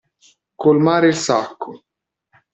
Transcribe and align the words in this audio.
Colmare 0.55 1.05
il 1.09 1.13
sacco. 1.15 1.83